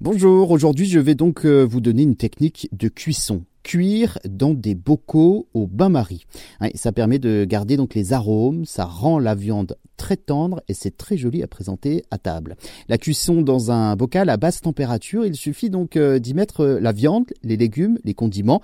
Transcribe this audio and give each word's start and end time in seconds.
Bonjour, 0.00 0.52
aujourd'hui 0.52 0.86
je 0.86 1.00
vais 1.00 1.16
donc 1.16 1.44
euh, 1.44 1.64
vous 1.64 1.80
donner 1.80 2.04
une 2.04 2.14
technique 2.14 2.68
de 2.70 2.86
cuisson. 2.86 3.42
Cuire 3.64 4.16
dans 4.24 4.54
des 4.54 4.76
bocaux 4.76 5.48
au 5.54 5.66
bain-marie. 5.66 6.24
ça 6.76 6.92
permet 6.92 7.18
de 7.18 7.44
garder 7.44 7.76
donc 7.76 7.96
les 7.96 8.12
arômes, 8.12 8.64
ça 8.64 8.84
rend 8.84 9.18
la 9.18 9.34
viande 9.34 9.76
très 9.96 10.16
tendre 10.16 10.62
et 10.68 10.72
c'est 10.72 10.96
très 10.96 11.16
joli 11.16 11.42
à 11.42 11.48
présenter 11.48 12.04
à 12.12 12.18
table. 12.18 12.54
La 12.88 12.96
cuisson 12.96 13.42
dans 13.42 13.72
un 13.72 13.96
bocal 13.96 14.30
à 14.30 14.36
basse 14.36 14.60
température, 14.60 15.26
il 15.26 15.34
suffit 15.34 15.68
donc 15.68 15.96
euh, 15.96 16.20
d'y 16.20 16.32
mettre 16.32 16.60
euh, 16.60 16.78
la 16.80 16.92
viande, 16.92 17.26
les 17.42 17.56
légumes, 17.56 17.98
les 18.04 18.14
condiments 18.14 18.62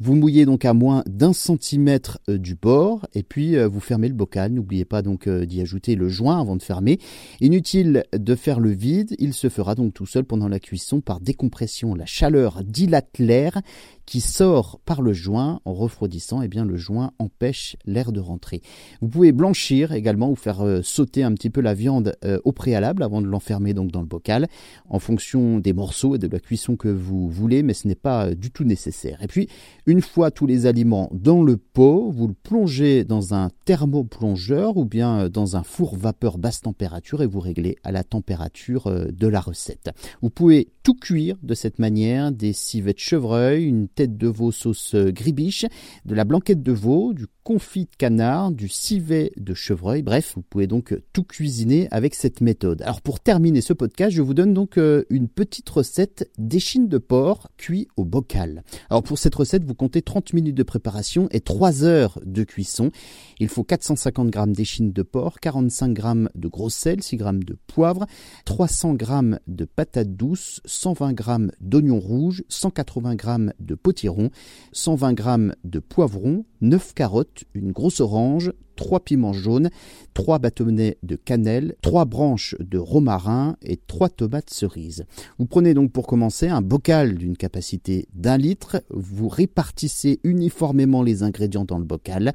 vous 0.00 0.14
mouillez 0.14 0.44
donc 0.44 0.64
à 0.64 0.74
moins 0.74 1.02
d'un 1.06 1.32
centimètre 1.32 2.18
euh, 2.28 2.38
du 2.38 2.54
bord 2.54 3.06
et 3.14 3.22
puis 3.22 3.56
euh, 3.56 3.68
vous 3.68 3.80
fermez 3.80 4.08
le 4.08 4.14
bocal. 4.14 4.52
N'oubliez 4.52 4.84
pas 4.84 5.02
donc 5.02 5.26
euh, 5.26 5.44
d'y 5.44 5.60
ajouter 5.60 5.94
le 5.94 6.08
joint 6.08 6.40
avant 6.40 6.56
de 6.56 6.62
fermer. 6.62 6.98
Inutile 7.40 8.04
de 8.12 8.34
faire 8.34 8.60
le 8.60 8.70
vide, 8.70 9.14
il 9.18 9.34
se 9.34 9.48
fera 9.48 9.74
donc 9.74 9.94
tout 9.94 10.06
seul 10.06 10.24
pendant 10.24 10.48
la 10.48 10.60
cuisson 10.60 11.00
par 11.00 11.20
décompression. 11.20 11.94
La 11.94 12.06
chaleur 12.06 12.62
dilate 12.64 13.18
l'air 13.18 13.60
qui 14.06 14.20
sort 14.20 14.80
par 14.84 15.00
le 15.00 15.14
joint 15.14 15.60
en 15.64 15.72
refroidissant, 15.72 16.42
et 16.42 16.44
eh 16.44 16.48
bien 16.48 16.66
le 16.66 16.76
joint 16.76 17.12
empêche 17.18 17.76
l'air 17.86 18.12
de 18.12 18.20
rentrer. 18.20 18.60
Vous 19.00 19.08
pouvez 19.08 19.32
blanchir 19.32 19.92
également 19.92 20.30
ou 20.30 20.36
faire 20.36 20.62
sauter 20.82 21.22
un 21.22 21.32
petit 21.32 21.48
peu 21.48 21.62
la 21.62 21.72
viande 21.72 22.14
au 22.44 22.52
préalable 22.52 23.02
avant 23.02 23.22
de 23.22 23.26
l'enfermer 23.26 23.72
donc 23.72 23.90
dans 23.90 24.02
le 24.02 24.06
bocal 24.06 24.48
en 24.90 24.98
fonction 24.98 25.58
des 25.58 25.72
morceaux 25.72 26.16
et 26.16 26.18
de 26.18 26.28
la 26.28 26.38
cuisson 26.38 26.76
que 26.76 26.88
vous 26.88 27.30
voulez, 27.30 27.62
mais 27.62 27.72
ce 27.72 27.88
n'est 27.88 27.94
pas 27.94 28.34
du 28.34 28.50
tout 28.50 28.64
nécessaire. 28.64 29.22
Et 29.22 29.26
puis 29.26 29.48
une 29.86 30.00
fois 30.00 30.30
tous 30.30 30.46
les 30.46 30.66
aliments 30.66 31.10
dans 31.12 31.42
le 31.42 31.56
pot, 31.56 32.10
vous 32.10 32.28
le 32.28 32.34
plongez 32.34 33.04
dans 33.04 33.34
un 33.34 33.50
thermoplongeur 33.64 34.76
ou 34.76 34.84
bien 34.84 35.28
dans 35.28 35.56
un 35.56 35.62
four 35.62 35.96
vapeur 35.96 36.38
basse 36.38 36.60
température 36.60 37.22
et 37.22 37.26
vous 37.26 37.40
réglez 37.40 37.76
à 37.82 37.92
la 37.92 38.04
température 38.04 38.90
de 39.12 39.26
la 39.26 39.40
recette. 39.40 39.90
Vous 40.22 40.30
pouvez 40.30 40.68
tout 40.82 40.94
cuire 40.94 41.36
de 41.42 41.54
cette 41.54 41.78
manière, 41.78 42.30
des 42.30 42.52
civets 42.52 42.92
de 42.92 42.98
chevreuil, 42.98 43.64
une 43.64 43.88
tête 43.88 44.16
de 44.16 44.28
veau 44.28 44.52
sauce 44.52 44.94
euh, 44.94 45.10
gribiche, 45.10 45.66
de 46.04 46.14
la 46.14 46.24
blanquette 46.24 46.62
de 46.62 46.72
veau, 46.72 47.12
du 47.14 47.26
confit 47.44 47.84
de 47.84 47.96
canard, 47.96 48.50
du 48.50 48.68
civet 48.68 49.32
de 49.36 49.52
chevreuil. 49.52 50.02
Bref, 50.02 50.32
vous 50.34 50.42
pouvez 50.42 50.66
donc 50.66 50.98
tout 51.12 51.24
cuisiner 51.24 51.88
avec 51.90 52.14
cette 52.14 52.40
méthode. 52.40 52.80
Alors 52.82 53.02
pour 53.02 53.20
terminer 53.20 53.60
ce 53.60 53.74
podcast, 53.74 54.16
je 54.16 54.22
vous 54.22 54.32
donne 54.32 54.54
donc 54.54 54.78
euh, 54.78 55.04
une 55.10 55.28
petite 55.28 55.68
recette 55.68 56.30
d'échine 56.38 56.88
de 56.88 56.96
porc 56.96 57.50
cuit 57.58 57.86
au 57.98 58.04
bocal. 58.04 58.64
Alors 58.88 59.02
pour 59.02 59.18
cette 59.18 59.34
recette, 59.34 59.64
vous 59.64 59.74
comptez 59.74 60.00
30 60.00 60.32
minutes 60.32 60.56
de 60.56 60.62
préparation 60.62 61.28
et 61.32 61.40
3 61.40 61.84
heures 61.84 62.18
de 62.24 62.44
cuisson. 62.44 62.90
Il 63.38 63.48
faut 63.48 63.62
450 63.62 64.32
g 64.32 64.40
d'échine 64.46 64.92
de 64.92 65.02
porc, 65.02 65.38
45 65.38 65.96
g 65.96 66.02
de 66.34 66.48
gros 66.48 66.70
sel, 66.70 67.02
6 67.02 67.18
g 67.18 67.24
de 67.44 67.58
poivre, 67.66 68.06
300 68.46 68.96
g 68.98 69.06
de 69.46 69.64
patates 69.66 70.16
douces, 70.16 70.62
120 70.64 71.18
g 71.18 71.52
d'oignons 71.60 72.00
rouges, 72.00 72.42
180 72.48 73.16
g 73.18 73.52
de 73.60 73.74
potiron, 73.74 74.30
120 74.72 75.18
g 75.18 75.54
de 75.64 75.78
poivrons, 75.78 76.46
9 76.62 76.94
carottes, 76.94 77.33
une 77.54 77.72
grosse 77.72 78.00
orange, 78.00 78.52
3 78.76 79.00
piments 79.00 79.32
jaunes, 79.32 79.70
3 80.14 80.38
bâtonnets 80.38 80.98
de 81.02 81.16
cannelle, 81.16 81.76
3 81.82 82.04
branches 82.04 82.56
de 82.60 82.78
romarin 82.78 83.56
et 83.62 83.76
3 83.76 84.08
tomates 84.08 84.50
cerises. 84.50 85.04
Vous 85.38 85.46
prenez 85.46 85.74
donc 85.74 85.92
pour 85.92 86.06
commencer 86.06 86.48
un 86.48 86.62
bocal 86.62 87.14
d'une 87.16 87.36
capacité 87.36 88.06
d'un 88.14 88.36
litre, 88.36 88.82
vous 88.90 89.28
répartissez 89.28 90.20
uniformément 90.24 91.02
les 91.02 91.22
ingrédients 91.22 91.64
dans 91.64 91.78
le 91.78 91.84
bocal, 91.84 92.34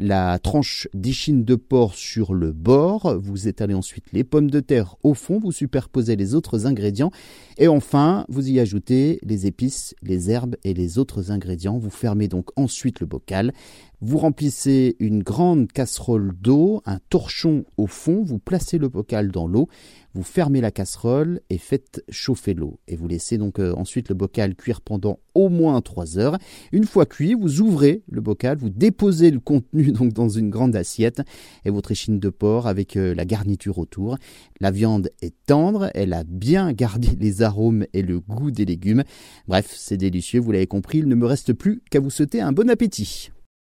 la 0.00 0.38
tranche 0.38 0.88
d'échine 0.94 1.44
de 1.44 1.54
porc 1.54 1.94
sur 1.94 2.32
le 2.32 2.52
bord, 2.52 3.18
vous 3.20 3.48
étalez 3.48 3.74
ensuite 3.74 4.06
les 4.14 4.24
pommes 4.24 4.50
de 4.50 4.60
terre 4.60 4.96
au 5.02 5.12
fond, 5.12 5.38
vous 5.38 5.52
superposez 5.52 6.16
les 6.16 6.34
autres 6.34 6.66
ingrédients 6.66 7.10
et 7.58 7.68
enfin 7.68 8.24
vous 8.30 8.48
y 8.48 8.58
ajoutez 8.58 9.18
les 9.22 9.46
épices, 9.46 9.94
les 10.02 10.30
herbes 10.30 10.56
et 10.64 10.72
les 10.72 10.98
autres 10.98 11.30
ingrédients. 11.30 11.76
Vous 11.76 11.90
fermez 11.90 12.28
donc 12.28 12.48
ensuite 12.56 13.00
le 13.00 13.06
bocal. 13.06 13.52
Vous 14.00 14.16
remplissez 14.16 14.96
une 14.98 15.22
grande 15.22 15.70
casserole 15.70 16.32
d'eau, 16.40 16.80
un 16.86 16.98
torchon 17.10 17.64
au 17.76 17.86
fond, 17.86 18.22
vous 18.24 18.38
placez 18.38 18.78
le 18.78 18.88
bocal 18.88 19.30
dans 19.30 19.46
l'eau, 19.46 19.68
vous 20.14 20.22
fermez 20.22 20.60
la 20.60 20.70
casserole 20.70 21.40
et 21.50 21.58
faites 21.58 22.04
chauffer 22.08 22.54
l'eau. 22.54 22.80
Et 22.88 22.96
vous 22.96 23.08
laissez 23.08 23.38
donc 23.38 23.58
euh, 23.58 23.72
ensuite 23.74 24.08
le 24.08 24.14
bocal 24.14 24.54
cuire 24.54 24.80
pendant 24.80 25.20
au 25.34 25.48
moins 25.48 25.80
3 25.80 26.18
heures. 26.18 26.38
Une 26.72 26.84
fois 26.84 27.06
cuit, 27.06 27.34
vous 27.34 27.60
ouvrez 27.60 28.02
le 28.10 28.20
bocal, 28.20 28.58
vous 28.58 28.70
déposez 28.70 29.30
le 29.30 29.40
contenu 29.40 29.92
donc 29.92 30.12
dans 30.12 30.28
une 30.28 30.50
grande 30.50 30.76
assiette 30.76 31.22
et 31.64 31.70
votre 31.70 31.92
échine 31.92 32.18
de 32.18 32.28
porc 32.28 32.66
avec 32.66 32.96
euh, 32.96 33.14
la 33.14 33.24
garniture 33.24 33.78
autour. 33.78 34.16
La 34.60 34.70
viande 34.70 35.10
est 35.22 35.34
tendre, 35.46 35.90
elle 35.94 36.12
a 36.12 36.24
bien 36.24 36.72
gardé 36.80 37.08
les 37.18 37.42
arômes 37.42 37.86
et 37.92 38.02
le 38.02 38.20
goût 38.20 38.50
des 38.50 38.64
légumes. 38.64 39.04
Bref, 39.48 39.72
c'est 39.76 39.96
délicieux, 39.96 40.40
vous 40.40 40.52
l'avez 40.52 40.66
compris, 40.66 40.98
il 40.98 41.08
ne 41.08 41.14
me 41.14 41.26
reste 41.26 41.52
plus 41.52 41.82
qu'à 41.90 42.00
vous 42.00 42.10
souhaiter 42.10 42.40
un 42.40 42.52
bon 42.52 42.68
appétit. 42.68 43.30